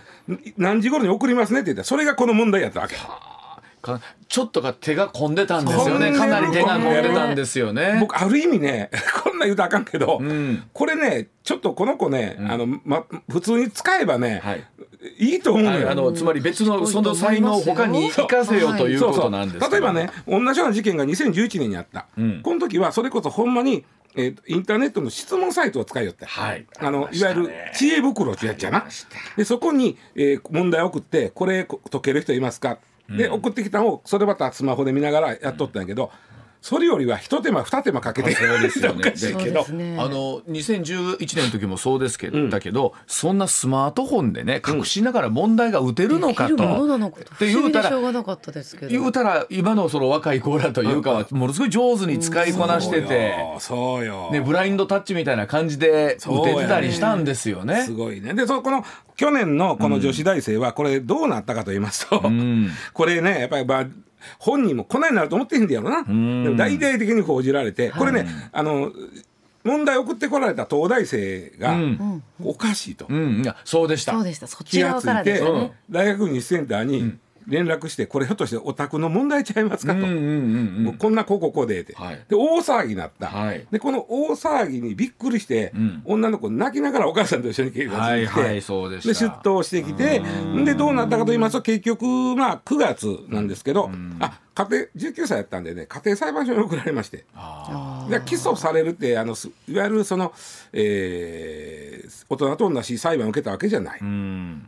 [0.57, 2.97] 何時頃に送りますねって言ったらそれがこの問題やったわけ。
[3.87, 6.13] かちょっとが手が込んでたんですよね。
[6.13, 7.99] かなり手が込んでたんですよね。
[8.01, 8.91] 僕ある意味ね
[9.23, 10.65] こんな言うとあかんけど、ん。
[10.73, 14.65] これねちょっとこの子ね、あのま、普通に使えばね、はい。
[15.19, 15.89] い、いと思うのよ。
[15.89, 22.41] ああのつまり別のその才能を他に生かせよということなんです例えばね同じような事件が2011年にあった、ん。
[22.43, 23.85] この時はそれこそほんまに、
[24.17, 26.67] えーとインターネットの質問サイトを使いよって、はい。
[26.79, 27.19] あのね。
[27.19, 28.87] いわゆる知恵袋ってやつやな。
[29.37, 32.79] でそこに、えー問題を送ってこれこ解ける人いますか？
[33.09, 36.11] で、送ってきたのをそれまたスマホで見ながらやっとったんやけど、
[36.67, 39.13] それよりは一手間二手間かけてそうですよね。
[39.39, 39.65] けど。
[39.69, 39.97] ね。
[40.01, 46.57] あの2011年の時もそうですけど、だけどそんなスマートフォンでね隠しながら問題が打てるのかと。
[46.57, 47.33] できるものなのかと。
[47.33, 48.91] って言うたら不思議でしょうがなかったですけど。
[48.91, 57.85] 言うたら今のその若い子らというかはものすごい上手に使いこなしてて、そうよね、ブラインドタッチみたいな感じで打ててたりしたんですよね。
[57.85, 57.93] す。
[57.93, 58.35] ごいね。
[58.35, 62.71] で、そこの去年のこの女子大生は、これどうなったかと言いますと、ん。
[62.93, 63.87] これね、やっぱり、まあ、
[64.39, 66.05] 本人もこないになると思ってへんだやろな。
[66.05, 68.93] でも大々的に報じられて、これね、あの、
[69.67, 72.23] 問題送ってこられた東大生が、ん。
[72.43, 73.07] おかしいと。
[73.09, 74.13] うん、いやそうでした。
[74.13, 74.47] そうでした。
[74.47, 79.99] そっ気ち側からがついて、でね、大学入試センターに連絡して、これひょっとしてお宅の問題ちゃいますかと。
[80.01, 80.21] うんうんう
[80.81, 82.25] んもうこんなこうこうこうでって、はい。
[82.29, 83.67] で大騒ぎになった、はい。
[83.71, 86.03] でこの大騒ぎにびっくりして、ん。
[86.05, 90.23] 女の子泣きながらお母さんと一緒に警察に来て、はいはいそうでで出頭してきて
[90.65, 92.05] でどうなったかと言いますと結局
[92.37, 97.27] まあ9月なんですけど、あ家庭19歳やったんでね家庭裁判所に送られまして。
[97.35, 100.33] あで起訴されるってあのすいわゆるその、
[100.73, 104.01] えー大人と同じ裁判を受けたわけじゃない。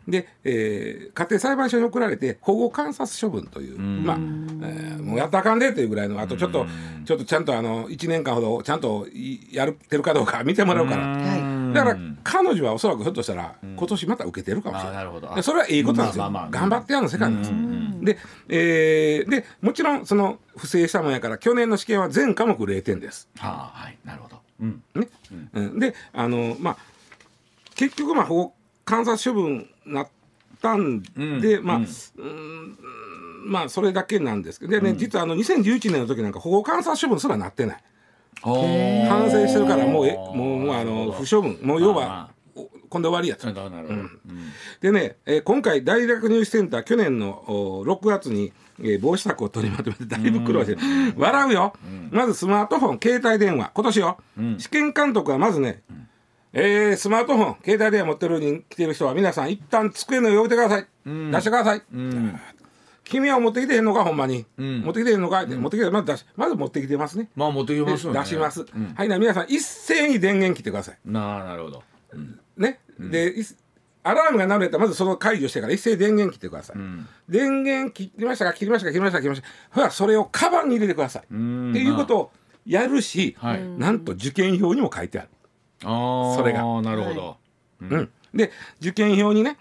[0.07, 6.67] で、えー家庭裁判所に送られて保護観察処分という、まあ、えーもうやったらあかんでというぐらいのあとちょっと
[7.07, 11.07] ちょっとちゃんとあの1年間ほどちゃんといやるてるかどうか見てもらうから。
[11.07, 14.93] はいだから彼女はおそらくひょっとしたら今年また受けてるかもしれない。
[14.95, 15.35] あなるほど。
[15.35, 16.51] でそれはいいことなんですよ、まあまあまあ。
[16.51, 24.41] 頑張ってやるの世界なんです、で,、えーでもちろんその不正したもんやから去年の試験は全科目0点です、はあはいなるほど。
[24.61, 24.83] うん。
[24.95, 25.09] ね。
[25.55, 26.77] うん、であのまあ
[27.75, 28.55] 結局まあ保護
[28.85, 30.09] 観察処分なっ
[30.61, 31.65] たんで、うん。
[31.65, 32.79] まあ、ううんん
[33.47, 37.83] まあそれだけなんですけどでね、実はあの2011年の時なんか保護観察処分すらなってない
[39.09, 41.59] 反省してるからもうえもうもうあの不処分。
[41.63, 43.47] もう要はおこんで終わりやと。
[43.47, 44.09] なるほどなるほど。
[44.81, 50.79] でね、えー今回大学入試センター去年のお6月に、えー防止策を取りまとめてだいぶ苦労してる、
[51.17, 51.73] 笑うよ、
[52.11, 53.73] まずスマートフォン携帯電話。
[53.75, 54.19] 今年よ、
[54.59, 55.83] 試験監督はまずね、
[56.53, 60.87] えースマートフォン携帯電話持ってるに来てる人は皆さん一旦机の上に置いてください、
[61.33, 61.83] 出してください、
[63.09, 67.31] 君は持ってきてへんのかほんまに、持ってきてへんのかって、持ってきてまず出しまず持ってきてますね。
[67.35, 68.21] まあ持ってきでますよね。
[68.21, 70.99] 出します、はいな皆さん一斉に電源切ってください。
[71.05, 71.83] なあなるほど。
[72.57, 73.45] ね、でい
[74.03, 76.77] アラームが鳴るやったらまずその解除してから一斉に電源切ってください、
[77.29, 81.23] 電源切りましたか切りましたか切りましたか切りましたかほらそれをカバンに入れてください。
[81.23, 82.31] ってんいうことを
[82.67, 83.63] やるし、はい。
[83.63, 85.29] なんと受験票にも書いてある、
[85.85, 86.63] ああそれが。
[86.83, 87.37] なるほど。
[87.81, 88.11] うん。
[88.35, 89.57] で受験票にね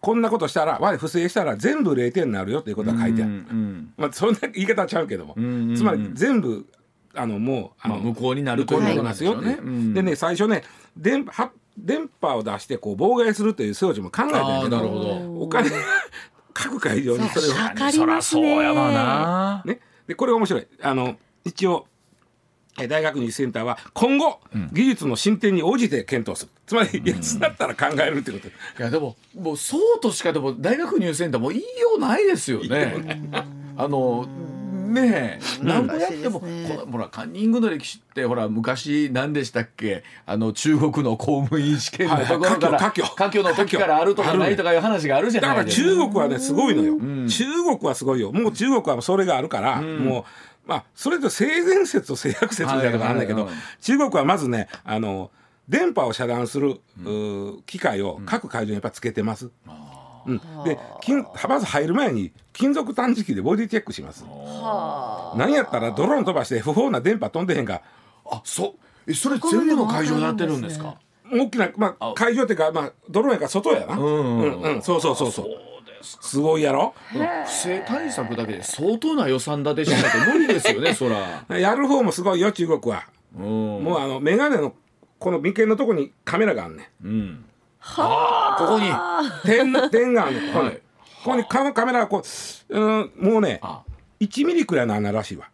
[0.00, 5.76] こんなことしたら我不正したら全部0点になるよっていうことが書いてある、うんまあ、そんな言い方はちゃうけども、んうんうん。
[5.76, 6.66] つまり全部
[7.14, 10.62] あのもうあの、まあ無効になるということなんですよねうんでね最初ね
[10.96, 15.42] 電は電波を出してこう妨害するという装置も考えたんやけどあーなるほど。
[15.42, 15.70] お金
[16.52, 18.42] 各会場にそれを、かかりますね。
[18.54, 19.62] そうやわな。
[19.64, 20.66] ね、でこれ面白い。
[20.82, 21.89] あの一応え
[22.88, 24.40] 大学入試センターは今後、
[24.72, 26.50] 技術の進展に応じて検討する。
[26.66, 28.48] つまり、いつだったら考えるってこと。
[28.48, 31.66] いやでももうそうとしかでも大学入試センターも言いよ
[31.96, 33.30] うないですよね。
[33.76, 34.26] あの
[34.90, 40.02] ねえ何ぼやっても、このほらカンニングの歴史ってほら昔何でしたっけ？
[40.26, 43.42] あの中国の公務員試験のところからはいはい。
[43.44, 45.88] の時からあるとかないとかいう話があるじゃだからないですか。
[45.88, 47.44] 中国はねすごいのよ、中
[47.78, 48.32] 国はすごいよ。
[48.32, 50.24] もう中国はそれがあるから、もう
[50.70, 53.48] まあそれと性善説と性悪説みたいなのがあるんだけど、
[53.80, 55.32] 中国はまずねあの
[55.68, 59.50] 電波を遮断する、うー機械を各会場にやっぱつけてます。
[60.26, 64.24] うん、で金まず入る前に金属探知機でボディチェックします。
[65.36, 67.82] 何やったらドローン飛ばして不法な電波飛んでへんか。
[68.30, 70.94] あそうえそれ全部の会場でやってるんですか？
[71.32, 73.96] 大きな、まあ、会場っていうか、まあ、ドローンやから外やな。
[73.96, 75.46] うんうんそうそうそうそう。
[76.02, 76.94] すごいやろ？
[77.12, 77.18] 不
[77.50, 81.44] 正対策だけで相当な予算立てしないと無理ですよねそら。
[81.58, 83.04] やる方もすごいよ中国は。
[83.36, 84.74] うんもうあの眼鏡の
[85.18, 87.06] この眉間のとこにカメラがあんねん。
[87.06, 87.44] うん。
[87.80, 88.90] ああここに。
[89.44, 90.80] 点 点があるのここに、はい
[91.22, 92.22] ここにカカメラがこ
[92.70, 93.82] う、うん、もうねあ
[94.20, 95.48] 1ミリくらいの穴らしいわ。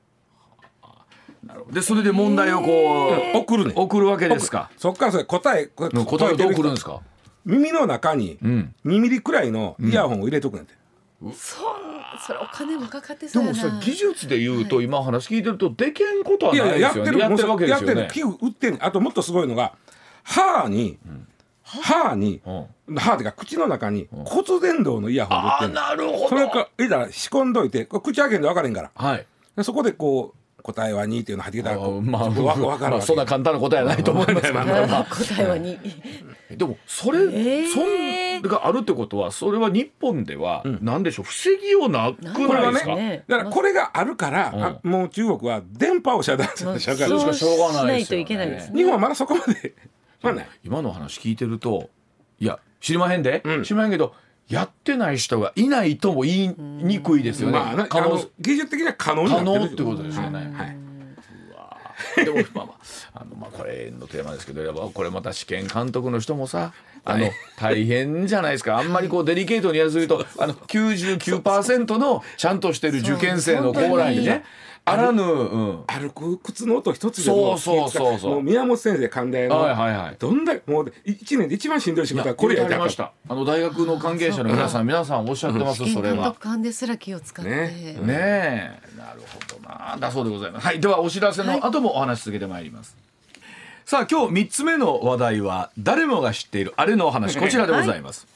[1.44, 3.76] なるほどでそれで問題をこう、送るねん。
[3.76, 4.70] 送るわけですか。
[4.76, 7.00] そっからそれ答えこ答えて送るんですか。
[7.46, 8.74] 耳の中にん。
[8.84, 10.74] 2ミリくらいのイヤホンを入れとくねんて。
[11.22, 11.32] そん
[12.18, 13.58] それお金もかかってそうやな。
[13.58, 17.18] でもさ技術で言うと、今話聞いてるとできんことはいないやいやですよね。
[17.18, 18.00] やってるわけですよね。
[18.00, 18.28] やってる。
[18.28, 19.74] 器具売ってんあともっとすごいのが
[20.24, 20.98] 歯に、
[21.62, 22.42] 歯に、
[22.96, 25.74] 歯っていうか口の中に骨伝導のイヤホンを売っああてんねん。
[25.74, 26.28] なるほど。
[26.30, 28.90] それから入れたら仕込んどいて口開けんで分からへんから。
[28.94, 29.26] はい。
[29.56, 31.86] でそこでこう答えは2っていうの入ってきたらま
[32.24, 35.78] あ、まあそんな簡単な答えはないと思いますけど、まあ答えはに
[36.50, 37.68] でもそれ、えー。
[37.68, 41.24] そんがあるってことはそれは日本では何でしょう？
[41.24, 42.94] 防ぎようなくないですか？
[42.96, 46.78] ねだからこれがあるから、あもう中国は電波を遮断する。
[46.80, 48.24] 社会しかしょうがないですよね。
[48.24, 48.76] しないといけないですね。
[48.76, 49.74] 日本はまだそこまで。
[50.22, 51.90] まあない今の話聞いてると
[52.40, 53.62] いや知りまへんで、うん。
[53.64, 54.14] 知りまへんけど
[54.48, 57.58] やってない人がいないとも言いにくいですよね。
[57.58, 60.38] まあな可能技術的には可能可能ってことですよね。
[60.38, 60.52] はい。
[60.52, 60.76] はい。
[62.24, 62.72] でもまあま
[63.14, 66.72] ああのまあこれのテーマですけどやっぱこれまた試験監督の人もさ
[67.04, 68.78] あの大変じゃないですか。
[68.78, 74.44] あんまりこうデリケートにやるとあの99%のちゃんとしてる受験生の高麗にね
[74.88, 78.30] あらぬ、うん、歩く靴の音一つでもそうそうそうそう。
[78.34, 80.16] もう宮本先生寛大の、はいはいはい。
[80.16, 83.10] どんだけもう一年で一番しんどい仕事はここれやりました。
[83.28, 86.24] あの大学の関係者の皆さん皆さんおっしゃってます試験監それは。
[86.28, 87.56] 督官ですら気を使って、ね。
[87.56, 88.80] ねえ。
[88.96, 89.96] なるほどな。
[89.98, 90.66] だそうでございます。
[90.66, 92.96] はいではお知らせの後もお話し続けてまいります、
[93.84, 97.36] さあ今日3つ目の話題は誰もが知っているあれのお話。
[97.40, 98.28] こちらでございます、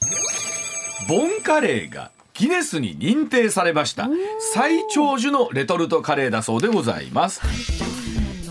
[1.07, 4.09] ボンカレーがギネスに認定されました。
[4.53, 7.41] 最長寿のレトルトカレーだそうでございます。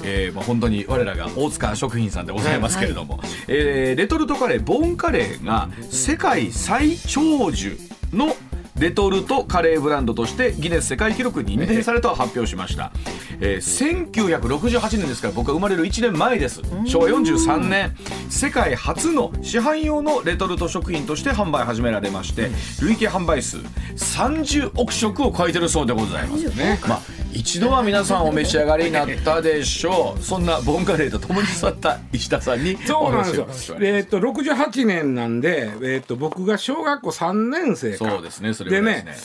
[0.03, 7.79] えーまあ、本当に我らが大塚食品さんでございますけれども、えーレトルトカレーボンカレーが世界最長寿
[8.13, 8.35] の
[8.81, 12.93] レトルトカレーブランドとしてギネス世界記録に認定されたと発表しました、
[13.39, 16.63] えー、1968年ですから僕が生まれる1年前です。
[16.87, 17.95] 昭和43年。
[18.31, 22.49] 世界初の市販用のレトルト食品として販売始められまして
[22.81, 27.01] 累計販売数30億食を超えてるそうでございますね、まあ、
[27.33, 30.23] 一度は皆さんお召し上がりになったでしょう。
[30.23, 33.77] そんなボンカレーと共に座った石田さんに そうなんですよ。
[33.81, 38.11] えっ、と68年なんで、えっ、と僕が小学校3年生か。
[38.11, 39.17] そうですねそれですね。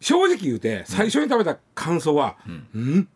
[0.00, 2.36] 正直言うて最初に食べた感想は、
[2.74, 3.08] うん、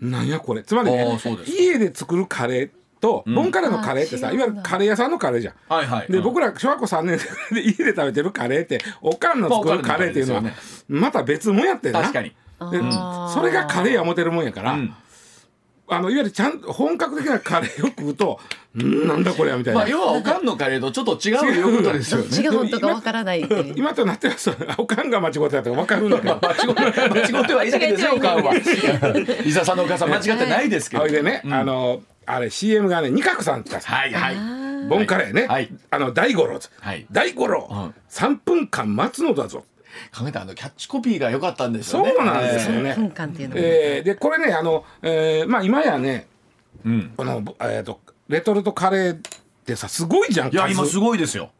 [0.00, 0.62] なんやこれ。
[0.62, 5.54] つまりあね家で作るカレーと、ボンカレーのカレーってさ、いわゆるカレー屋さんのカレーじゃん。
[5.68, 6.10] はいはい。
[6.10, 6.24] で、うん。
[6.24, 10.42] 僕ら小学校3年生で家で食べてるカレーっておかんの作るカレーっていうのは
[10.88, 12.00] また別もんやってんな。
[12.00, 14.94] 確かにそれがカレーや思てるもんやから、ん。
[15.90, 18.38] あのいわゆるちゃんと本格的なカレーを食うと
[18.76, 22.26] んなんだこれやみたいな、まあ要はおかんのカレーとちょっと違うということですよね。
[22.44, 27.80] が本当かわからない 今となってはそうおかんが間違ってたとか分かるんだけど間違って間違ってはいない。
[27.80, 28.54] ですよおかんは。
[29.44, 31.04] 伊沢さんのお母さん間違ってないですけど。
[31.04, 34.36] それでね、あのあれ CM がね二角さんって言ったはいはい。
[34.88, 35.70] ボンカレーね、はい。
[35.90, 37.06] あの大五郎、はい。
[37.10, 37.94] 大五郎、うん。
[38.10, 39.64] 3分間待つのだぞ
[40.16, 42.14] 考えたらあのキャッチコピーが良かったんですよね。
[42.16, 43.48] そうなんですよね、分間っていう。
[43.48, 46.26] のがえーでこれねあの、えーまあ今やね
[46.84, 47.12] うん。
[47.16, 49.18] この、えー、とレトルトカレーっ
[49.64, 51.50] てさすごいじゃん数いや今すごいですよ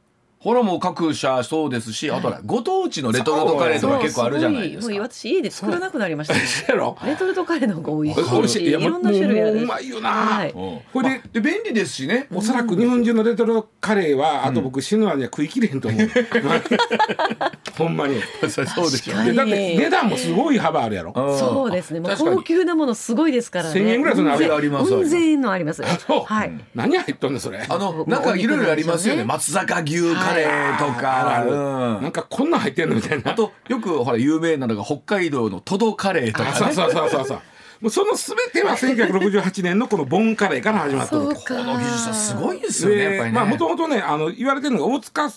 [0.41, 4.83] ほらもう各社そうですしあとはご当地のレトルトカレーとか結構あるじゃないですか。
[4.83, 6.35] そうもう私家で作らなくなりました。
[7.07, 8.31] レトルトカレーの方が美味しい。
[8.31, 9.55] 美味しいいろんな種類ある。
[9.55, 10.47] もううまいよな。
[10.93, 12.29] これで便利ですしね。
[12.33, 16.09] おそらく日本中のレトルトカレーは、あと僕死ぬまでには食いきれへんと思う。
[17.77, 18.21] ほんまに。
[18.49, 19.31] そうでしょ確かに。
[19.31, 21.13] でだって値段もすごい幅あるやろ。
[21.39, 22.01] そうですね。
[22.17, 23.81] 高級なものすごいですからね。
[23.81, 25.11] 1000円ぐらいするのあるありますありますうん。
[25.11, 25.83] 千円のあります。
[26.07, 26.53] そう、はい。
[26.75, 27.65] 何入っとんねんそれ。
[27.69, 29.25] あのなんかいろいろありますよね。
[29.25, 31.53] 松坂牛カレーとあかる。
[31.53, 32.03] うん。
[32.03, 33.33] なんかこんなん入ってんのみたいな。
[33.33, 36.51] あとよくほら有名なのが北海道のトドカレーとかね。
[36.51, 37.41] あそうそうそうそうそう。
[37.81, 41.23] もうその全ては1968年のこのボンカレーから始まってる。
[41.23, 41.55] そうとか。
[41.57, 43.31] この技術はすごいですよねやっぱりね。
[43.31, 45.31] まあもともとねあの言われてるのが大塚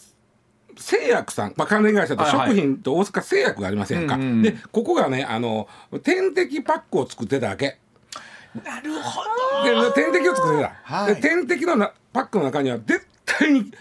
[0.78, 4.42] 製薬さん、まあ、関連会社とはいはい食品と大塚製薬がありませんか、うんうんうん。
[4.42, 5.68] でここがねあの
[6.04, 7.78] 点滴パックを作ってたわけ。
[8.66, 9.24] なるほ
[9.64, 11.16] で点滴を作ってた、はい。
[11.16, 13.72] で点滴のなパックの中には絶対に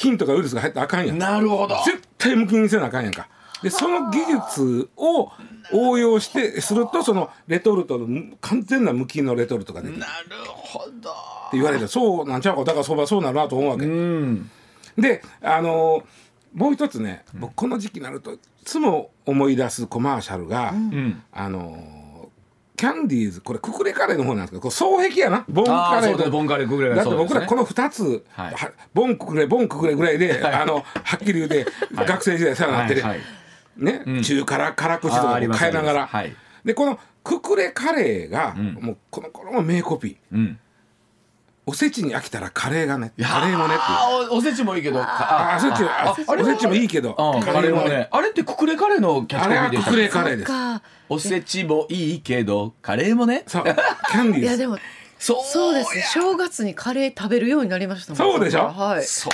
[0.00, 1.18] 菌とかウイルスが入ったらあかんやどん。
[1.18, 1.76] なるほど。
[1.84, 3.28] 絶対無菌にせなあかんやんか。
[3.62, 5.30] でその技術を
[5.74, 9.96] 応用してするとそのレトルトのむ完全な無菌のレトルトができる。
[9.96, 11.12] ってなるほど。
[11.52, 12.64] 言われてそうなんちゃうか。
[12.64, 14.50] だからそばそうなるなと思うわけ、うん。
[14.96, 16.04] であのー
[16.54, 21.22] もう一つね僕この時期になるといつも思い出すコマーシャルが、うん。
[21.30, 21.99] あのー
[22.80, 25.44] キャンディーズこれククレカレーの方なんですけどこれ双璧やな。
[25.50, 26.30] ボンカレーと。
[26.30, 27.40] ボンカレーククレだってそうですね。
[27.40, 28.54] 僕らこの2つ、はい。
[28.54, 30.82] はボンククレボンククレぐらいで、あのは
[31.16, 33.20] っきり言うて、学生時代世話になってて、はいはい。
[33.76, 36.34] ね、中辛辛口とか変えながら、はい。
[36.64, 38.78] でこのククレカレーが、ん。
[38.80, 40.16] もうこの頃の名コピー。
[40.32, 40.58] うん
[41.70, 44.32] おせちに飽きたらカレーがねカレーもねっていう。
[44.32, 45.00] おおせちもいいけど。
[45.00, 48.08] あおせちはあおせちもいいけどうんカレーもね。
[48.10, 50.48] あれってククレカレーのキャッチコピーでしたカレーです。
[50.48, 50.82] か。
[51.08, 53.44] おせちもいいけどカレーもね。
[53.46, 53.62] そう。
[53.64, 54.78] キャンディーズいやでも
[55.18, 55.44] そう。
[55.44, 56.02] そうですね。
[56.12, 58.32] 正月にカレー食べるようになりましたもん。
[58.32, 58.68] そうでしょ？
[58.68, 59.04] はい。
[59.04, 59.32] そう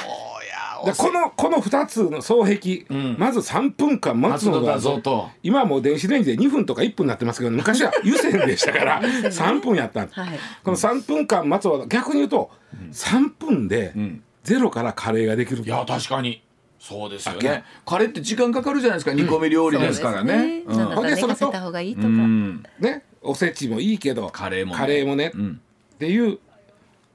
[0.77, 3.16] このこの2つの双璧、ん。
[3.18, 5.29] まず3分間待つのだぞと。
[5.43, 10.39] 今はもう電子レンジで2分とか1分になってますけど昔は湯煎でしたから 3分やったんです、はい。
[10.62, 12.51] この3分間待つのだ逆に言うと、
[12.93, 14.22] 3分でん。
[14.45, 16.43] ゼロからカレーができる、いや確かに。
[16.79, 17.64] そうですよね。
[17.85, 19.12] カレーって時間かかるじゃないですか。
[19.12, 20.62] 煮込み料理ですからね。
[20.68, 22.62] そうですなんそれとかせた方がいいとか、うん。
[22.79, 23.03] ね？
[23.22, 24.79] おせちもいいけどカレーもね。
[24.79, 25.61] カレーもね、うん。
[25.95, 26.39] っていう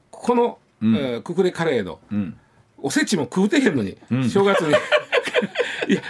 [0.10, 0.96] この、ん。
[0.96, 2.38] えーククレカレーのうん
[2.82, 3.98] おせちも食うてへんのに、
[4.30, 4.72] 正月に。
[5.88, 6.02] いや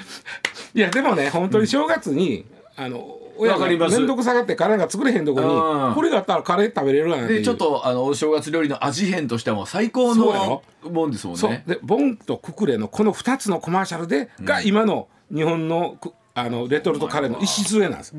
[0.74, 2.46] いやでもね本当に正月に、
[2.76, 10.64] あの親が面倒くさがってカレーが作れへんとこうんにこれがあったらカレー食べれるやんでちょっとあのお正月料理の味変としても最高のろ。
[10.90, 11.64] もんですもんね。
[11.68, 18.14] でボンとククレのこの2つのコマーシャルで、が今の日本のくあのレトルトカレーの礎なんです、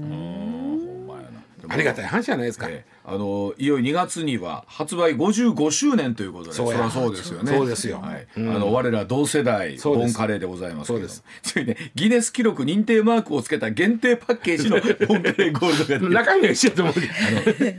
[1.69, 2.93] ありがたい話じゃないですか、ええ。
[3.05, 7.53] あのいよいよ2月には発売55周年ということでそりゃそうですよね。
[7.53, 8.01] そうですよ。
[8.01, 8.27] はい。
[8.37, 10.99] あの我ら同世代ボンカレーでございますけど。
[11.01, 11.25] そうです。
[11.43, 17.07] ついにねギネス記録認定マークをつけた限定パッケージの ボンカレーゴールドが中身は一緒やと思うけど。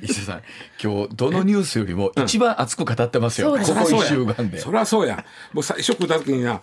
[0.03, 0.41] 石田さん
[0.81, 3.73] 今日どのニュースよりも一番熱く語ってますよ、そうです。
[3.73, 4.57] ここ1そりゃそう週間で。
[4.57, 5.25] やそりゃそうや。
[5.53, 6.61] もう最初食った時にな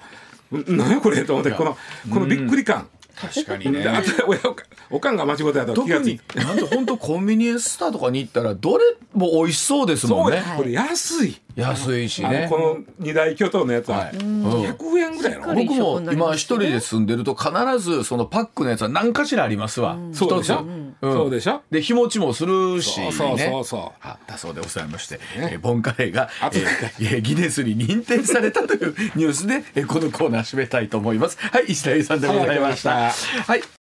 [0.51, 1.77] 何やこれと思ってこの
[2.13, 2.89] このびっくり感、
[3.21, 3.85] 確かにね。
[4.27, 6.39] おかおかんが間違ってやったら気がついて。
[6.39, 10.39] なんと本当コンビニエンスストアとかに行ったらどれも美味しそうですもんね。
[10.39, 10.57] そうや。
[10.57, 12.47] これ安い安いしね。
[12.51, 14.11] この二大巨頭のやつは、はい。
[14.13, 19.97] 100円ぐらいやろしっかり僕も今一人で住んでると必ずそのパックのやつは何かしらありますわ。
[20.13, 20.61] そうでしょ、
[21.03, 21.13] うん。
[21.13, 21.63] そうでしょ？
[21.71, 23.13] で日持ちもするしね。
[23.13, 31.39] そうそうそうだそうでございまして、えーボンカレーが、えーえーギネスに認定されたというニュースで、えーこのコーナー締めたいと思います。
[31.39, 33.11] はい石田さんでございました。
[33.11, 33.63] はい